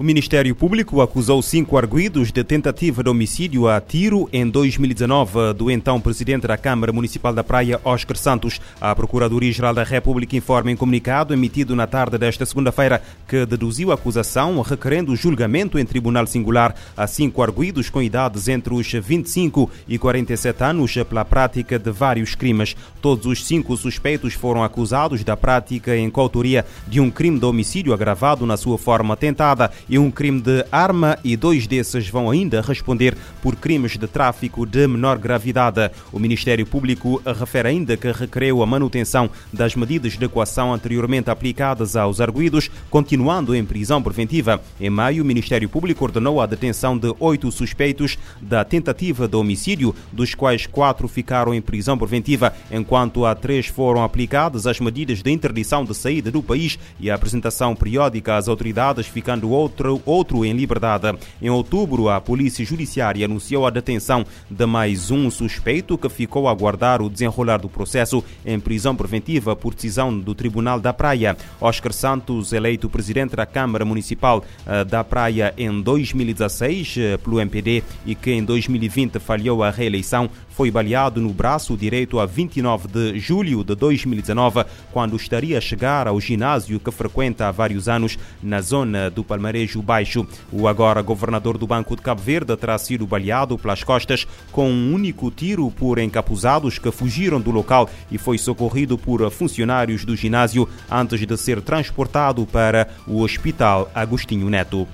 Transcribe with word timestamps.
O 0.00 0.02
Ministério 0.02 0.54
Público 0.54 1.02
acusou 1.02 1.42
cinco 1.42 1.76
arguídos 1.76 2.32
de 2.32 2.42
tentativa 2.42 3.02
de 3.02 3.10
homicídio 3.10 3.68
a 3.68 3.78
tiro 3.82 4.30
em 4.32 4.48
2019 4.48 5.52
do 5.52 5.70
então 5.70 6.00
presidente 6.00 6.46
da 6.46 6.56
Câmara 6.56 6.90
Municipal 6.90 7.34
da 7.34 7.44
Praia, 7.44 7.78
Oscar 7.84 8.16
Santos. 8.16 8.58
A 8.80 8.94
Procuradoria-Geral 8.94 9.74
da 9.74 9.84
República 9.84 10.34
informa 10.34 10.70
em 10.70 10.76
comunicado 10.76 11.34
emitido 11.34 11.76
na 11.76 11.86
tarde 11.86 12.16
desta 12.16 12.46
segunda-feira 12.46 13.02
que 13.28 13.44
deduziu 13.44 13.90
a 13.90 13.94
acusação 13.94 14.62
requerendo 14.62 15.14
julgamento 15.14 15.78
em 15.78 15.84
tribunal 15.84 16.26
singular 16.26 16.74
a 16.96 17.06
cinco 17.06 17.42
arguídos 17.42 17.90
com 17.90 18.00
idades 18.00 18.48
entre 18.48 18.72
os 18.72 18.90
25 18.90 19.70
e 19.86 19.98
47 19.98 20.64
anos 20.64 20.94
pela 21.06 21.26
prática 21.26 21.78
de 21.78 21.90
vários 21.90 22.34
crimes. 22.34 22.74
Todos 23.02 23.26
os 23.26 23.44
cinco 23.44 23.76
suspeitos 23.76 24.32
foram 24.32 24.64
acusados 24.64 25.22
da 25.22 25.36
prática 25.36 25.94
em 25.94 26.08
coautoria 26.08 26.64
de 26.88 27.00
um 27.00 27.10
crime 27.10 27.38
de 27.38 27.44
homicídio 27.44 27.92
agravado 27.92 28.46
na 28.46 28.56
sua 28.56 28.78
forma 28.78 29.14
tentada 29.14 29.70
e 29.90 29.98
um 29.98 30.10
crime 30.10 30.40
de 30.40 30.64
arma 30.70 31.18
e 31.24 31.36
dois 31.36 31.66
desses 31.66 32.08
vão 32.08 32.30
ainda 32.30 32.62
responder 32.62 33.16
por 33.42 33.56
crimes 33.56 33.98
de 33.98 34.06
tráfico 34.06 34.64
de 34.64 34.86
menor 34.86 35.18
gravidade. 35.18 35.90
O 36.12 36.18
Ministério 36.20 36.64
Público 36.64 37.20
refere 37.26 37.68
ainda 37.68 37.96
que 37.96 38.12
requereu 38.12 38.62
a 38.62 38.66
manutenção 38.66 39.28
das 39.52 39.74
medidas 39.74 40.16
de 40.16 40.24
equação 40.24 40.72
anteriormente 40.72 41.28
aplicadas 41.28 41.96
aos 41.96 42.20
arguídos, 42.20 42.70
continuando 42.88 43.54
em 43.54 43.64
prisão 43.64 44.00
preventiva. 44.00 44.60
Em 44.80 44.88
maio, 44.88 45.24
o 45.24 45.26
Ministério 45.26 45.68
Público 45.68 46.04
ordenou 46.04 46.40
a 46.40 46.46
detenção 46.46 46.96
de 46.96 47.12
oito 47.18 47.50
suspeitos 47.50 48.16
da 48.40 48.64
tentativa 48.64 49.26
de 49.26 49.34
homicídio, 49.34 49.94
dos 50.12 50.36
quais 50.36 50.66
quatro 50.66 51.08
ficaram 51.08 51.52
em 51.52 51.60
prisão 51.60 51.98
preventiva, 51.98 52.54
enquanto 52.70 53.26
a 53.26 53.34
três 53.34 53.66
foram 53.66 54.04
aplicadas 54.04 54.68
as 54.68 54.78
medidas 54.78 55.20
de 55.20 55.32
interdição 55.32 55.84
de 55.84 55.96
saída 55.96 56.30
do 56.30 56.42
país 56.42 56.78
e 57.00 57.10
a 57.10 57.16
apresentação 57.16 57.74
periódica 57.74 58.36
às 58.36 58.46
autoridades, 58.46 59.08
ficando 59.08 59.50
outro 59.50 59.79
outro, 59.80 60.02
outro 60.04 60.44
em 60.44 60.52
liberdade. 60.52 61.16
Em 61.40 61.48
outubro, 61.48 62.08
a 62.08 62.20
Polícia 62.20 62.64
Judiciária 62.64 63.24
anunciou 63.24 63.66
a 63.66 63.70
detenção 63.70 64.24
de 64.50 64.66
mais 64.66 65.10
um 65.10 65.30
suspeito 65.30 65.96
que 65.96 66.08
ficou 66.08 66.48
a 66.48 66.50
aguardar 66.50 67.00
o 67.00 67.08
desenrolar 67.08 67.58
do 67.58 67.68
processo 67.68 68.22
em 68.44 68.60
prisão 68.60 68.94
preventiva 68.94 69.56
por 69.56 69.74
decisão 69.74 70.16
do 70.16 70.34
Tribunal 70.34 70.80
da 70.80 70.92
Praia. 70.92 71.36
Oscar 71.60 71.92
Santos, 71.92 72.52
eleito 72.52 72.88
presidente 72.88 73.34
da 73.34 73.46
Câmara 73.46 73.84
Municipal 73.84 74.44
eh, 74.66 74.84
da 74.84 75.02
Praia 75.02 75.54
em 75.56 75.80
2016 75.80 76.96
eh, 76.98 77.16
pelo 77.16 77.40
MPD 77.40 77.82
e 78.04 78.14
que 78.14 78.32
em 78.32 78.44
2020 78.44 79.18
falhou 79.18 79.62
a 79.62 79.70
reeleição, 79.70 80.28
foi 80.60 80.70
baleado 80.70 81.22
no 81.22 81.32
braço 81.32 81.74
direito 81.74 82.20
a 82.20 82.26
29 82.26 82.86
de 82.86 83.18
julho 83.18 83.64
de 83.64 83.74
2019, 83.74 84.62
quando 84.92 85.16
estaria 85.16 85.56
a 85.56 85.60
chegar 85.60 86.06
ao 86.06 86.20
ginásio 86.20 86.78
que 86.78 86.90
frequenta 86.90 87.48
há 87.48 87.50
vários 87.50 87.88
anos 87.88 88.18
na 88.42 88.60
zona 88.60 89.08
do 89.08 89.24
Palmarejo 89.24 89.80
Baixo. 89.80 90.26
O 90.52 90.68
agora 90.68 91.00
governador 91.00 91.56
do 91.56 91.66
Banco 91.66 91.96
de 91.96 92.02
Cabo 92.02 92.20
Verde 92.20 92.54
terá 92.58 92.76
sido 92.76 93.06
baleado 93.06 93.56
pelas 93.56 93.82
costas 93.82 94.26
com 94.52 94.70
um 94.70 94.92
único 94.92 95.30
tiro 95.30 95.70
por 95.70 95.98
encapuzados 95.98 96.78
que 96.78 96.90
fugiram 96.90 97.40
do 97.40 97.50
local 97.50 97.88
e 98.10 98.18
foi 98.18 98.36
socorrido 98.36 98.98
por 98.98 99.30
funcionários 99.30 100.04
do 100.04 100.14
ginásio 100.14 100.68
antes 100.90 101.26
de 101.26 101.36
ser 101.38 101.62
transportado 101.62 102.44
para 102.44 102.86
o 103.06 103.22
Hospital 103.22 103.90
Agostinho 103.94 104.50
Neto. 104.50 104.86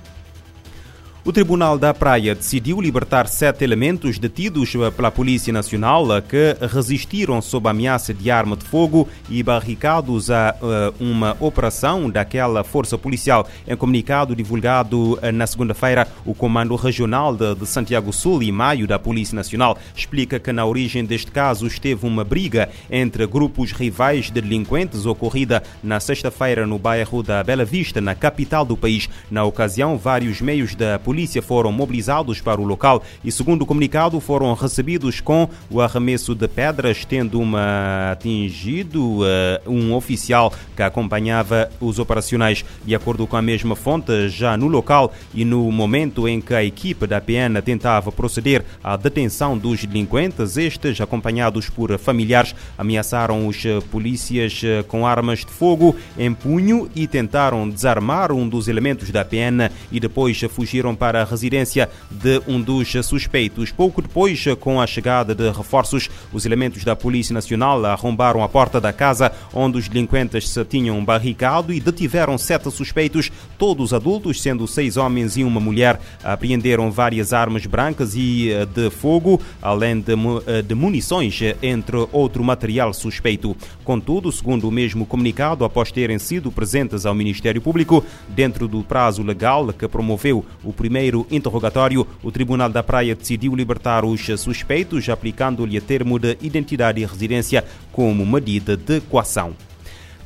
O 1.27 1.33
Tribunal 1.33 1.77
da 1.77 1.93
Praia 1.93 2.33
decidiu 2.33 2.79
libertar 2.79 3.27
sete 3.27 3.61
elementos 3.61 4.17
detidos 4.17 4.71
pela 4.95 5.11
Polícia 5.11 5.51
Nacional 5.51 6.05
que 6.21 6.55
resistiram 6.73 7.41
sob 7.41 7.67
ameaça 7.67 8.13
de 8.13 8.31
arma 8.31 8.55
de 8.55 8.63
fogo 8.63 9.09
e 9.29 9.43
barricados 9.43 10.31
a 10.31 10.55
uh, 10.61 11.03
uma 11.03 11.35
operação 11.41 12.09
daquela 12.09 12.63
força 12.63 12.97
policial. 12.97 13.45
Em 13.67 13.75
comunicado 13.75 14.33
divulgado 14.33 15.15
uh, 15.15 15.31
na 15.33 15.45
segunda-feira, 15.45 16.07
o 16.25 16.33
Comando 16.33 16.77
Regional 16.77 17.35
de, 17.35 17.55
de, 17.55 17.65
Santiago 17.65 18.13
Sul 18.13 18.41
e 18.41 18.49
Maio 18.49 18.87
da 18.87 18.97
Polícia 18.97 19.35
Nacional 19.35 19.77
explica 19.93 20.39
que 20.39 20.53
na 20.53 20.65
origem 20.65 21.03
deste 21.03 21.29
caso 21.29 21.67
esteve 21.67 22.07
uma 22.07 22.23
briga 22.23 22.69
entre 22.89 23.27
grupos 23.27 23.73
rivais 23.73 24.27
de 24.27 24.39
delinquentes 24.39 25.05
ocorrida 25.05 25.61
na 25.83 25.99
sexta-feira 25.99 26.65
no 26.65 26.79
bairro 26.79 27.21
da 27.21 27.43
Bela 27.43 27.65
Vista, 27.65 27.99
na 27.99 28.15
capital 28.15 28.63
do 28.63 28.77
país. 28.77 29.09
Na 29.29 29.43
ocasião, 29.43 29.97
vários 29.97 30.39
meios 30.39 30.73
da 30.73 30.97
polícia 30.97 31.16
polícia 31.17 31.41
foram 31.41 31.71
mobilizados 31.71 32.41
para 32.41 32.61
o 32.61 32.63
local 32.63 33.01
e, 33.25 33.31
segundo 33.31 33.63
o 33.63 33.65
comunicado, 33.65 34.19
foram 34.19 34.53
recebidos 34.53 35.19
com 35.19 35.49
o 35.67 35.81
arremesso 35.81 36.35
de 36.35 36.47
pedras, 36.47 37.03
tendo 37.05 37.39
uma 37.41 38.11
atingido 38.11 39.21
uh, 39.21 39.25
um 39.65 39.95
oficial 39.95 40.53
que 40.75 40.83
acompanhava 40.83 41.71
os 41.81 41.97
operacionais. 41.97 42.63
De 42.85 42.93
acordo 42.93 43.25
com 43.25 43.35
a 43.35 43.41
mesma 43.41 43.75
fonte, 43.75 44.29
já 44.29 44.55
no 44.55 44.67
local 44.67 45.11
e 45.33 45.43
no 45.43 45.71
momento 45.71 46.27
em 46.27 46.39
que 46.39 46.53
a 46.53 46.63
equipe 46.63 47.07
da 47.07 47.19
PN 47.19 47.59
tentava 47.65 48.11
proceder 48.11 48.63
à 48.83 48.95
detenção 48.95 49.57
dos 49.57 49.83
delinquentes, 49.85 50.55
estes, 50.55 51.01
acompanhados 51.01 51.67
por 51.67 51.97
familiares, 51.97 52.53
ameaçaram 52.77 53.47
os 53.47 53.63
polícias 53.89 54.61
eh, 54.63 54.83
com 54.83 55.07
armas 55.07 55.39
de 55.39 55.51
fogo 55.51 55.95
em 56.15 56.31
punho 56.31 56.87
e 56.95 57.07
tentaram 57.07 57.67
desarmar 57.67 58.31
um 58.31 58.47
dos 58.47 58.67
elementos 58.67 59.09
da 59.09 59.25
PN 59.25 59.71
e 59.91 59.99
depois 59.99 60.39
fugiram 60.49 60.95
para 60.95 61.06
para 61.07 61.21
a 61.21 61.23
residência 61.23 61.89
de 62.11 62.41
um 62.45 62.61
dos 62.61 62.91
suspeitos. 63.05 63.71
Pouco 63.71 64.01
depois, 64.01 64.43
com 64.59 64.81
a 64.81 64.85
chegada 64.85 65.33
de 65.33 65.49
reforços, 65.49 66.09
os 66.33 66.45
elementos 66.45 66.83
da 66.83 66.97
Polícia 66.97 67.33
Nacional 67.33 67.85
arrombaram 67.85 68.43
a 68.43 68.49
porta 68.49 68.81
da 68.81 68.91
casa 68.91 69.31
onde 69.53 69.77
os 69.77 69.87
delinquentes 69.87 70.49
se 70.49 70.65
tinham 70.65 71.05
barricado 71.05 71.71
e 71.71 71.79
detiveram 71.79 72.37
sete 72.37 72.69
suspeitos, 72.69 73.31
todos 73.57 73.93
adultos, 73.93 74.41
sendo 74.41 74.67
seis 74.67 74.97
homens 74.97 75.37
e 75.37 75.45
uma 75.45 75.61
mulher. 75.61 75.97
Apreenderam 76.21 76.91
várias 76.91 77.31
armas 77.31 77.65
brancas 77.65 78.13
e 78.13 78.51
eh, 78.51 78.65
de 78.65 78.89
fogo, 78.89 79.39
além 79.61 80.01
de, 80.01 80.11
eh, 80.45 80.61
de 80.61 80.75
munições, 80.75 81.39
entre 81.63 82.05
outro 82.11 82.43
material 82.43 82.93
suspeito. 82.93 83.55
Contudo, 83.85 84.29
segundo 84.29 84.67
o 84.67 84.71
mesmo 84.71 85.05
comunicado, 85.05 85.63
após 85.63 85.89
terem 85.89 86.19
sido 86.19 86.51
presentes 86.51 87.05
ao 87.05 87.15
Ministério 87.15 87.61
Público, 87.61 88.03
dentro 88.27 88.67
do 88.67 88.83
prazo 88.83 89.23
legal 89.23 89.71
que 89.71 89.87
promoveu 89.87 90.43
o 90.63 90.73
primeiro 90.87 91.27
interrogatório, 91.29 92.07
o 92.23 92.31
Tribunal 92.31 92.69
da 92.69 92.81
Praia 92.81 93.13
decidiu 93.13 93.53
libertar 93.53 94.05
os 94.05 94.25
suspeitos, 94.39 95.09
aplicando-lhe 95.09 95.81
termo 95.81 96.17
de 96.17 96.37
identidade 96.41 97.01
e 97.01 97.05
residência 97.05 97.65
como 97.91 98.25
medida 98.25 98.77
de 98.77 99.01
coação. 99.01 99.53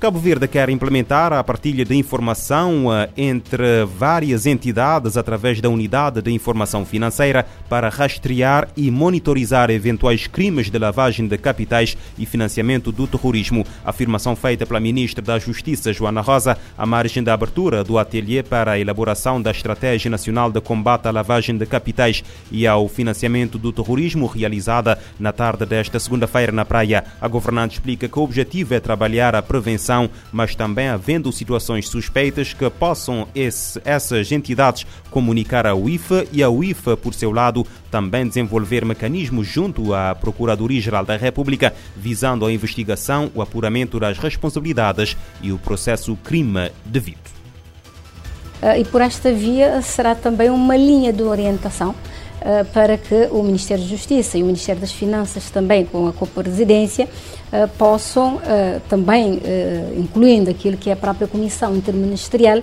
Cabo 0.02 0.18
Verde 0.18 0.48
quer 0.48 0.68
implementar 0.72 1.32
a 1.32 1.44
partilha 1.44 1.86
de 1.86 1.94
informação 1.94 2.92
eh, 2.92 3.08
entre 3.16 3.86
várias 3.86 4.48
entidades 4.48 5.16
através 5.16 5.62
da 5.62 5.70
Unidade 5.70 6.24
de 6.24 6.32
Informação 6.32 6.84
Financeira 6.84 7.46
para 7.70 7.88
rastrear 7.88 8.68
e 8.76 8.90
monitorizar 8.90 9.70
eventuais 9.70 10.26
crimes 10.26 10.72
de 10.72 10.80
lavagem 10.80 11.28
de 11.28 11.38
capitais 11.38 11.96
e 12.18 12.26
financiamento 12.26 12.92
do 12.92 13.06
terrorismo. 13.06 13.64
Afirmação 13.86 14.36
feita 14.36 14.66
pela 14.66 14.80
Ministra 14.80 15.22
da 15.22 15.38
Justiça, 15.38 15.94
Joana 15.94 16.22
Rosa, 16.22 16.58
à 16.76 16.84
margem 16.84 17.22
da 17.22 17.36
abertura 17.36 17.84
do 17.84 18.00
ateliê 18.00 18.42
para 18.42 18.72
a 18.72 18.80
elaboração 18.80 19.40
da 19.40 19.52
Estratégia 19.52 20.10
Nacional 20.10 20.52
de 20.52 20.60
Combate 20.62 21.10
à 21.10 21.12
Lavagem 21.12 21.56
de 21.56 21.68
Capitais 21.68 22.24
e 22.52 22.66
ao 22.66 22.88
Financiamento 22.88 23.60
do 23.60 23.72
Terrorismo, 23.72 24.26
realizada 24.26 24.98
na 25.20 25.32
tarde 25.32 25.64
desta 25.64 26.00
segunda-feira 26.00 26.52
na 26.52 26.66
Praia. 26.66 27.04
A 27.22 27.28
governante 27.28 27.74
explica 27.74 28.08
que 28.08 28.18
o 28.18 28.24
objetivo 28.24 28.74
é 28.74 28.80
trabalhar 28.80 29.36
a 29.36 29.44
prevenção 29.44 29.91
mas 30.32 30.56
também 30.56 30.88
havendo 30.88 31.32
situações 31.32 31.88
suspeitas 31.88 32.54
que 32.54 32.70
possam 32.70 33.28
esse, 33.34 33.82
essas 33.84 34.32
entidades 34.32 34.86
comunicar 35.10 35.68
à 35.68 35.76
UIFA 35.76 36.26
e 36.32 36.42
a 36.42 36.50
UIFA, 36.50 36.96
por 36.96 37.14
seu 37.14 37.32
lado, 37.32 37.66
também 37.90 38.28
desenvolver 38.28 38.86
mecanismos 38.86 39.48
junto 39.48 39.94
à 39.94 40.16
Procuradoria-Geral 40.16 41.06
da 41.06 41.18
República, 41.18 41.74
visando 41.96 42.46
a 42.46 42.52
investigação, 42.52 43.30
o 43.36 43.42
apuramento 43.42 44.00
das 44.00 44.18
responsabilidades 44.18 45.18
e 45.42 45.52
o 45.52 45.58
processo 45.58 46.18
crime 46.24 46.72
devido. 46.86 47.20
Ah, 48.62 48.78
e 48.78 48.86
por 48.86 49.02
esta 49.02 49.34
via 49.34 49.82
será 49.82 50.14
também 50.14 50.50
uma 50.50 50.78
linha 50.78 51.12
de 51.12 51.24
orientação 51.24 51.96
para 52.74 52.98
que 52.98 53.28
o 53.32 53.44
Ministério 53.44 53.84
da 53.84 53.90
Justiça 53.90 54.38
e 54.38 54.44
o 54.44 54.46
Ministério 54.46 54.82
das 54.82 54.92
Finanças 54.92 55.50
também 55.52 55.86
com 55.86 56.08
a 56.08 56.14
co-presidência 56.14 57.08
uh, 57.08 57.68
possam 57.78 58.36
uh, 58.36 58.42
também, 58.90 59.40
incluindo 59.96 60.50
aquilo 60.50 60.76
que 60.76 60.90
é 60.90 60.94
a 60.94 60.96
própria 60.96 61.28
Comissão 61.28 61.76
Interministerial, 61.76 62.62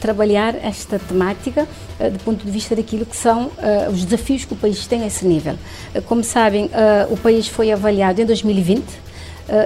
trabalhar 0.00 0.54
esta 0.62 0.98
temática 0.98 1.66
do 2.12 2.18
ponto 2.24 2.44
de 2.44 2.50
vista 2.50 2.74
daquilo 2.74 3.04
que 3.06 3.16
são 3.16 3.50
os 3.90 4.04
desafios 4.04 4.44
que 4.44 4.52
o 4.52 4.56
país 4.56 4.86
tem 4.86 5.02
a 5.02 5.06
esse 5.06 5.26
nível. 5.26 5.54
como 6.06 6.22
sabem, 6.22 6.70
o 7.10 7.16
país 7.16 7.48
foi 7.48 7.72
avaliado 7.72 8.20
em 8.20 8.26
2020 8.26 8.84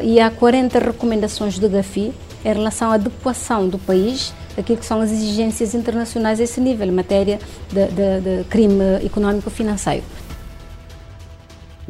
e 0.02 0.20
há 0.20 0.30
40 0.30 0.78
recomendações 0.78 1.58
do 1.58 1.68
GAFI 1.68 2.12
em 2.44 2.52
relação 2.52 2.90
à 2.90 2.94
adequação 2.94 3.68
do 3.68 3.78
país 3.78 4.32
aquilo 4.56 4.78
que 4.78 4.86
são 4.86 5.00
as 5.00 5.10
exigências 5.10 5.74
internacionais 5.74 6.40
a 6.40 6.44
esse 6.44 6.60
nível, 6.60 6.86
em 6.86 6.92
matéria 6.92 7.38
de, 7.68 7.86
de, 7.86 8.20
de 8.20 8.44
crime 8.44 8.96
económico-financeiro. 9.04 10.04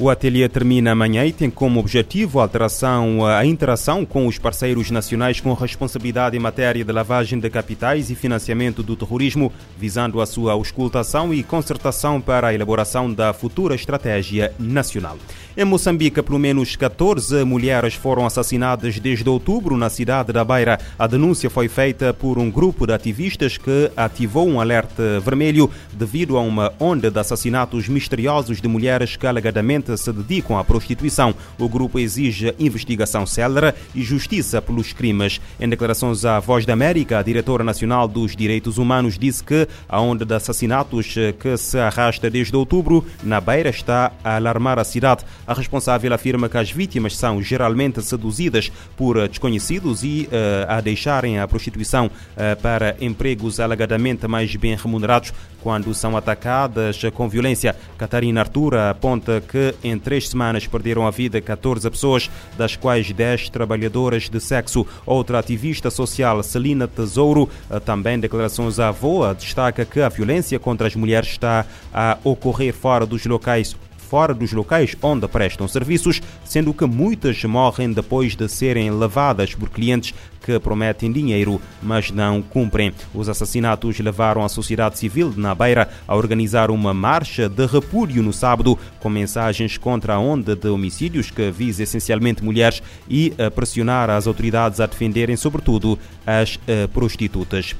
O 0.03 0.09
ateliê 0.09 0.49
termina 0.49 0.93
amanhã 0.93 1.27
e 1.27 1.33
tem 1.33 1.51
como 1.51 1.79
objetivo 1.79 2.41
a, 2.41 2.45
alteração, 2.45 3.27
a 3.27 3.45
interação 3.45 4.07
com 4.07 4.27
os 4.27 4.39
parceiros 4.39 4.91
nacionais 4.91 5.43
com 5.43 5.53
responsabilidade 5.53 6.35
em 6.35 6.41
matéria 6.41 6.83
de 6.83 6.91
lavagem 6.91 7.39
de 7.39 7.51
capitais 7.51 8.09
e 8.09 8.15
financiamento 8.15 8.83
do 8.83 8.97
terrorismo, 8.97 9.53
visando 9.77 10.23
a 10.23 10.25
sua 10.25 10.53
auscultação 10.53 11.35
e 11.35 11.43
concertação 11.43 12.19
para 12.19 12.49
a 12.49 12.55
elaboração 12.55 13.13
da 13.13 13.35
futura 13.35 13.75
estratégia 13.75 14.55
nacional. 14.59 15.19
Em 15.61 15.65
Moçambique, 15.67 16.23
pelo 16.23 16.39
menos 16.39 16.75
14 16.75 17.45
mulheres 17.45 17.93
foram 17.93 18.25
assassinadas 18.25 18.99
desde 18.99 19.29
outubro 19.29 19.77
na 19.77 19.91
cidade 19.91 20.33
da 20.33 20.43
Beira. 20.43 20.81
A 20.99 21.07
denúncia 21.07 21.51
foi 21.51 21.69
feita 21.69 22.15
por 22.15 22.39
um 22.39 22.51
grupo 22.51 22.87
de 22.87 22.95
ativistas 22.95 23.59
que 23.59 23.93
ativou 23.95 24.49
um 24.49 24.59
alerta 24.59 25.21
vermelho 25.21 25.71
devido 25.93 26.39
a 26.39 26.41
uma 26.41 26.73
onda 26.81 27.11
de 27.11 27.19
assassinatos 27.19 27.91
misteriosos 27.91 28.59
de 28.59 28.67
mulheres 28.69 29.17
que 29.17 29.27
alegadamente 29.27 29.95
se 29.99 30.11
dedicam 30.11 30.57
à 30.57 30.65
prostituição. 30.65 31.35
O 31.59 31.69
grupo 31.69 31.99
exige 31.99 32.55
investigação 32.59 33.27
célere 33.27 33.75
e 33.95 34.03
justiça 34.03 34.63
pelos 34.63 34.95
crimes. 34.95 35.43
Em 35.61 35.69
declarações 35.69 36.25
à 36.25 36.41
Voz 36.41 36.65
da 36.65 36.73
América, 36.73 37.19
a 37.19 37.23
diretora 37.23 37.63
nacional 37.63 38.09
dos 38.09 38.35
Direitos 38.35 38.79
Humanos 38.79 39.19
disse 39.19 39.45
que 39.45 39.69
a 39.87 40.01
onda 40.01 40.25
de 40.25 40.33
assassinatos 40.35 41.15
que 41.39 41.55
se 41.59 41.79
arrasta 41.79 42.31
desde 42.31 42.57
outubro 42.57 43.05
na 43.23 43.43
Beira 43.43 43.69
está 43.69 44.11
a 44.25 44.37
alarmar 44.37 44.79
a 44.79 44.85
cidade. 44.85 45.23
A 45.51 45.53
responsável 45.53 46.15
afirma 46.15 46.49
que 46.49 46.57
as 46.57 46.71
vítimas 46.71 47.17
são 47.17 47.43
geralmente 47.43 48.01
seduzidas 48.03 48.71
por 48.97 49.27
desconhecidos 49.27 50.05
e 50.05 50.29
uh, 50.31 50.71
a 50.71 50.81
deixarem 50.81 51.41
a 51.41 51.49
prostituição 51.49 52.07
uh, 52.07 52.63
para 52.63 52.97
empregos 53.01 53.59
alegadamente 53.59 54.29
mais 54.29 54.55
bem 54.55 54.77
remunerados 54.77 55.35
quando 55.61 55.93
são 55.93 56.17
atacadas 56.17 57.03
com 57.15 57.29
violência. 57.29 57.75
Catarina 57.99 58.43
Artura 58.43 58.91
aponta 58.91 59.41
que 59.41 59.75
em 59.83 59.99
três 59.99 60.29
semanas 60.29 60.69
perderam 60.69 61.05
a 61.05 61.11
vida 61.11 61.41
14 61.41 61.91
pessoas, 61.91 62.31
das 62.57 62.77
quais 62.77 63.11
10 63.11 63.51
trabalhadoras 63.51 64.31
de 64.31 64.39
sexo. 64.39 64.87
Outra 65.05 65.41
ativista 65.41 65.91
social, 65.91 66.43
Celina 66.45 66.87
Tesouro, 66.87 67.49
também 67.85 68.21
declarações 68.21 68.79
à 68.79 68.91
VOA, 68.93 69.35
destaca 69.35 69.85
que 69.85 70.01
a 70.01 70.09
violência 70.09 70.59
contra 70.61 70.87
as 70.87 70.95
mulheres 70.95 71.29
está 71.29 71.67
a 71.93 72.17
ocorrer 72.25 72.73
fora 72.73 73.05
dos 73.05 73.27
locais 73.27 73.77
fora 74.11 74.35
dos 74.35 74.53
locais 74.53 74.97
onde 75.01 75.29
prestam 75.29 75.69
serviços, 75.69 76.21
sendo 76.45 76.75
que 76.75 76.85
muitas 76.85 77.45
morrem 77.45 77.93
depois 77.93 78.35
de 78.35 78.49
serem 78.49 78.91
levadas 78.91 79.55
por 79.55 79.71
clientes 79.71 80.13
que 80.45 80.59
prometem 80.59 81.13
dinheiro, 81.13 81.61
mas 81.81 82.11
não 82.11 82.43
cumprem. 82.43 82.93
Os 83.15 83.29
assassinatos 83.29 84.01
levaram 84.01 84.45
a 84.45 84.49
sociedade 84.49 84.99
civil 84.99 85.31
de 85.31 85.39
Nabeira 85.39 85.89
a 86.09 86.17
organizar 86.17 86.73
uma 86.73 86.93
marcha 86.93 87.49
de 87.49 87.65
repúdio 87.67 88.21
no 88.21 88.33
sábado, 88.33 88.77
com 88.99 89.09
mensagens 89.09 89.79
contra 89.79 90.15
a 90.15 90.19
onda 90.19 90.57
de 90.57 90.67
homicídios 90.69 91.31
que 91.31 91.49
visa 91.53 91.85
essencialmente 91.85 92.43
mulheres 92.43 92.83
e 93.09 93.33
a 93.39 93.49
pressionar 93.49 94.11
as 94.11 94.27
autoridades 94.27 94.81
a 94.81 94.87
defenderem, 94.87 95.37
sobretudo, 95.37 95.97
as 96.27 96.59
eh, 96.67 96.89
prostitutas. 96.89 97.77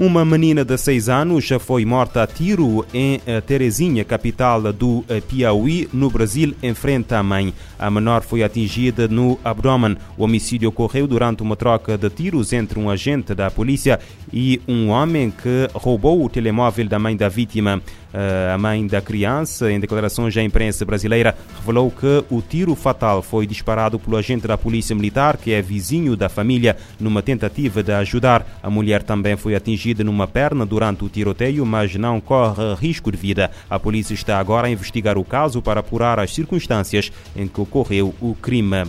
Uma 0.00 0.24
menina 0.24 0.64
de 0.64 0.78
6 0.78 1.08
anos 1.08 1.44
já 1.44 1.58
foi 1.58 1.84
morta 1.84 2.22
a 2.22 2.26
tiro 2.28 2.86
em 2.94 3.20
eh, 3.26 3.40
Terezinha, 3.40 4.04
capital 4.04 4.72
do 4.72 5.04
eh, 5.08 5.20
Piauí, 5.20 5.88
no 5.92 6.08
Brasil, 6.08 6.54
em 6.62 6.72
frente 6.72 7.12
à 7.14 7.20
mãe. 7.20 7.52
A 7.76 7.90
menor 7.90 8.22
foi 8.22 8.44
atingida 8.44 9.08
no 9.08 9.40
abdômen. 9.42 9.96
O 10.16 10.22
homicídio 10.22 10.68
ocorreu 10.68 11.08
durante 11.08 11.42
uma 11.42 11.56
troca 11.56 11.98
de 11.98 12.08
tiros 12.10 12.52
entre 12.52 12.78
um 12.78 12.88
agente 12.88 13.34
da 13.34 13.50
polícia 13.50 13.98
e 14.32 14.62
um 14.68 14.90
homem 14.90 15.32
que 15.32 15.68
roubou 15.74 16.24
o 16.24 16.28
telemóvel 16.28 16.86
da 16.86 16.98
mãe 17.00 17.16
da 17.16 17.28
vítima. 17.28 17.82
Eh, 18.14 18.50
a 18.54 18.56
mãe 18.56 18.86
da 18.86 19.00
criança, 19.00 19.70
em 19.70 19.80
declarações 19.80 20.36
à 20.36 20.42
imprensa 20.44 20.84
brasileira, 20.84 21.36
revelou 21.56 21.90
que 21.90 22.24
o 22.30 22.40
tiro 22.40 22.74
fatal 22.76 23.20
foi 23.20 23.48
disparado 23.48 23.98
pelo 23.98 24.16
agente 24.16 24.46
da 24.46 24.56
Polícia 24.56 24.94
Militar, 24.94 25.36
que 25.36 25.52
é 25.52 25.60
vizinho 25.60 26.16
da 26.16 26.28
família, 26.28 26.76
numa 27.00 27.20
tentativa 27.20 27.82
de 27.82 27.92
ajudar. 27.92 28.46
A 28.62 28.70
mulher 28.70 29.02
também 29.02 29.36
foi 29.36 29.54
atingida 29.56 29.87
numa 30.02 30.26
perna 30.26 30.64
durante 30.64 31.04
o 31.04 31.08
tiroteio, 31.08 31.64
mas 31.66 31.94
não 31.94 32.20
corre 32.20 32.74
risco 32.74 33.10
de 33.10 33.16
vida. 33.16 33.50
A 33.68 33.78
polícia 33.78 34.14
está 34.14 34.38
agora 34.38 34.68
a 34.68 34.70
investigar 34.70 35.18
o 35.18 35.24
caso 35.24 35.60
para 35.60 35.80
apurar 35.80 36.18
as 36.18 36.34
circunstâncias 36.34 37.12
em 37.36 37.46
que 37.46 37.60
ocorreu 37.60 38.14
o 38.20 38.34
crime. 38.34 38.84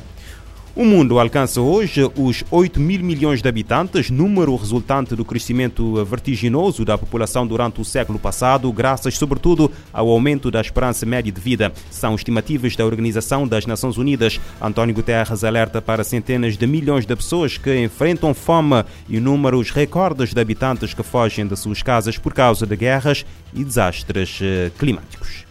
O 0.80 0.86
mundo 0.86 1.20
alcança 1.20 1.60
hoje 1.60 2.10
os 2.16 2.42
8 2.50 2.80
mil 2.80 3.04
milhões 3.04 3.42
de 3.42 3.50
habitantes, 3.50 4.10
número 4.10 4.56
resultante 4.56 5.14
do 5.14 5.26
crescimento 5.26 6.06
vertiginoso 6.06 6.86
da 6.86 6.98
população 6.98 7.46
durante 7.46 7.81
o 7.81 7.84
século 7.84 8.18
passado, 8.18 8.72
graças 8.72 9.18
sobretudo 9.18 9.70
ao 9.92 10.08
aumento 10.08 10.50
da 10.50 10.62
esperança 10.62 11.06
média 11.06 11.34
de 11.34 11.42
vida. 11.42 11.74
São 11.92 12.16
estimativas 12.16 12.78
da 12.78 12.86
Organização 12.86 13.46
das 13.46 13.66
Nações 13.66 13.98
Unidas. 13.98 14.40
António 14.62 14.96
Guterres 14.96 15.44
alerta 15.44 15.81
para 15.81 16.02
centenas 16.02 16.56
de 16.56 16.66
milhões 16.66 17.06
de 17.06 17.14
pessoas 17.14 17.58
que 17.58 17.84
enfrentam 17.84 18.34
fome 18.34 18.86
e 19.10 19.20
números 19.20 19.72
recordes 19.72 20.34
de 20.34 20.40
habitantes 20.40 20.94
que 20.94 21.04
fogem 21.04 21.46
de 21.46 21.58
suas 21.58 21.84
casas 21.84 22.18
por 22.18 22.34
causa 22.34 22.66
de 22.66 22.78
guerras 22.78 23.25
e 23.54 23.66
desastres 23.66 24.40
eh, 24.42 24.72
climáticos. 24.80 25.44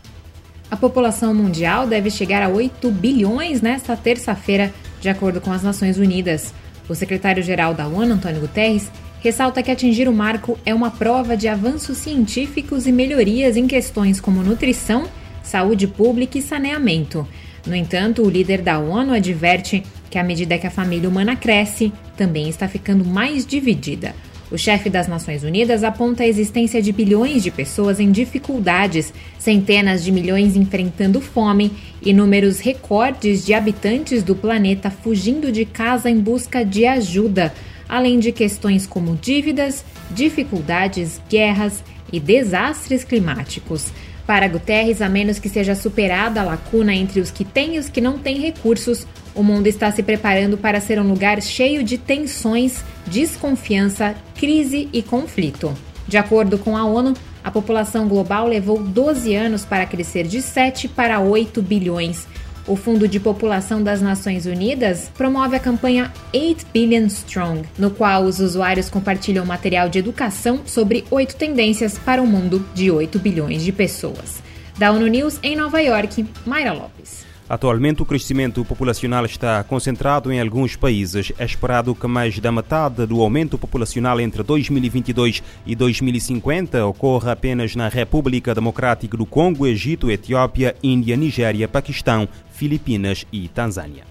A 0.70 0.76
população 0.76 1.34
mundial 1.34 1.86
deve 1.86 2.10
chegar 2.10 2.42
a 2.42 2.48
8 2.48 2.90
bilhões 2.90 3.60
nesta 3.60 3.94
terça-feira 3.94 4.72
de 5.00 5.08
acordo 5.08 5.40
com 5.40 5.52
as 5.52 5.62
Nações 5.62 5.98
Unidas, 5.98 6.52
o 6.88 6.94
secretário-geral 6.94 7.74
da 7.74 7.86
ONU, 7.86 8.14
Antônio 8.14 8.40
Guterres, 8.40 8.90
ressalta 9.20 9.62
que 9.62 9.70
atingir 9.70 10.08
o 10.08 10.12
marco 10.12 10.58
é 10.64 10.74
uma 10.74 10.90
prova 10.90 11.36
de 11.36 11.48
avanços 11.48 11.98
científicos 11.98 12.86
e 12.86 12.92
melhorias 12.92 13.56
em 13.56 13.66
questões 13.66 14.20
como 14.20 14.42
nutrição, 14.42 15.06
saúde 15.42 15.86
pública 15.86 16.38
e 16.38 16.42
saneamento. 16.42 17.26
No 17.66 17.74
entanto, 17.74 18.22
o 18.22 18.30
líder 18.30 18.62
da 18.62 18.78
ONU 18.78 19.12
adverte 19.12 19.82
que 20.10 20.18
à 20.18 20.24
medida 20.24 20.58
que 20.58 20.66
a 20.66 20.70
família 20.70 21.08
humana 21.08 21.36
cresce, 21.36 21.92
também 22.16 22.48
está 22.48 22.66
ficando 22.66 23.04
mais 23.04 23.46
dividida. 23.46 24.14
O 24.50 24.56
chefe 24.56 24.88
das 24.88 25.06
Nações 25.06 25.44
Unidas 25.44 25.84
aponta 25.84 26.22
a 26.22 26.26
existência 26.26 26.80
de 26.80 26.90
bilhões 26.90 27.42
de 27.42 27.50
pessoas 27.50 28.00
em 28.00 28.10
dificuldades, 28.10 29.12
centenas 29.38 30.02
de 30.02 30.10
milhões 30.10 30.56
enfrentando 30.56 31.20
fome 31.20 31.70
e 32.00 32.14
números 32.14 32.58
recordes 32.58 33.44
de 33.44 33.52
habitantes 33.52 34.22
do 34.22 34.34
planeta 34.34 34.90
fugindo 34.90 35.52
de 35.52 35.66
casa 35.66 36.08
em 36.08 36.18
busca 36.18 36.64
de 36.64 36.86
ajuda, 36.86 37.52
além 37.86 38.18
de 38.18 38.32
questões 38.32 38.86
como 38.86 39.16
dívidas, 39.16 39.84
dificuldades, 40.10 41.20
guerras 41.28 41.84
e 42.10 42.18
desastres 42.18 43.04
climáticos. 43.04 43.92
Para 44.28 44.46
Guterres, 44.46 45.00
a 45.00 45.08
menos 45.08 45.38
que 45.38 45.48
seja 45.48 45.74
superada 45.74 46.42
a 46.42 46.44
lacuna 46.44 46.94
entre 46.94 47.18
os 47.18 47.30
que 47.30 47.46
têm 47.46 47.76
e 47.76 47.78
os 47.78 47.88
que 47.88 47.98
não 47.98 48.18
têm 48.18 48.38
recursos, 48.38 49.06
o 49.34 49.42
mundo 49.42 49.68
está 49.68 49.90
se 49.90 50.02
preparando 50.02 50.58
para 50.58 50.82
ser 50.82 51.00
um 51.00 51.08
lugar 51.08 51.40
cheio 51.40 51.82
de 51.82 51.96
tensões, 51.96 52.84
desconfiança, 53.06 54.14
crise 54.36 54.86
e 54.92 55.02
conflito. 55.02 55.72
De 56.06 56.18
acordo 56.18 56.58
com 56.58 56.76
a 56.76 56.84
ONU, 56.84 57.14
a 57.42 57.50
população 57.50 58.06
global 58.06 58.46
levou 58.46 58.82
12 58.82 59.34
anos 59.34 59.64
para 59.64 59.86
crescer 59.86 60.26
de 60.26 60.42
7 60.42 60.88
para 60.88 61.20
8 61.20 61.62
bilhões, 61.62 62.26
o 62.68 62.76
Fundo 62.76 63.08
de 63.08 63.18
População 63.18 63.82
das 63.82 64.02
Nações 64.02 64.46
Unidas 64.46 65.10
promove 65.16 65.56
a 65.56 65.60
campanha 65.60 66.12
8 66.34 66.66
Billion 66.72 67.06
Strong, 67.06 67.62
no 67.78 67.90
qual 67.90 68.24
os 68.24 68.38
usuários 68.38 68.90
compartilham 68.90 69.44
material 69.46 69.88
de 69.88 69.98
educação 69.98 70.60
sobre 70.66 71.04
oito 71.10 71.34
tendências 71.34 71.98
para 71.98 72.22
um 72.22 72.26
mundo 72.26 72.64
de 72.74 72.90
8 72.90 73.18
bilhões 73.18 73.64
de 73.64 73.72
pessoas. 73.72 74.42
Da 74.78 74.92
ONU 74.92 75.06
News 75.06 75.40
em 75.42 75.56
Nova 75.56 75.80
York, 75.80 76.24
Mayra 76.46 76.72
Lopes. 76.72 77.26
Atualmente, 77.48 78.02
o 78.02 78.04
crescimento 78.04 78.62
populacional 78.62 79.24
está 79.24 79.64
concentrado 79.64 80.30
em 80.30 80.38
alguns 80.38 80.76
países. 80.76 81.32
É 81.38 81.46
esperado 81.46 81.94
que 81.94 82.06
mais 82.06 82.38
da 82.38 82.52
metade 82.52 83.06
do 83.06 83.22
aumento 83.22 83.56
populacional 83.56 84.20
entre 84.20 84.42
2022 84.42 85.42
e 85.64 85.74
2050 85.74 86.84
ocorra 86.84 87.32
apenas 87.32 87.74
na 87.74 87.88
República 87.88 88.54
Democrática 88.54 89.16
do 89.16 89.24
Congo, 89.24 89.66
Egito, 89.66 90.10
Etiópia, 90.10 90.76
Índia, 90.82 91.16
Nigéria, 91.16 91.66
Paquistão, 91.66 92.28
Filipinas 92.58 93.24
e 93.32 93.46
Tanzânia. 93.46 94.04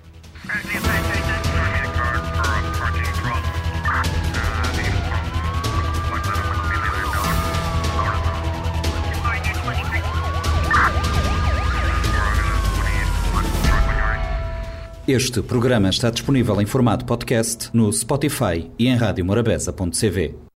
Este 15.05 15.41
programa 15.41 15.89
está 15.89 16.09
disponível 16.09 16.61
em 16.61 16.65
formato 16.65 17.03
podcast 17.03 17.69
no 17.73 17.91
Spotify 17.91 18.71
e 18.79 18.87
em 18.87 18.95
radiomorabeza.cv. 18.95 20.37